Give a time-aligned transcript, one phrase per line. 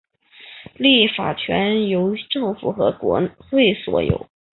[0.77, 4.27] 立法权由政府和国会所有。